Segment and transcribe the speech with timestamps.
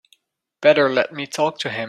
[0.61, 1.79] Better let me talk to him.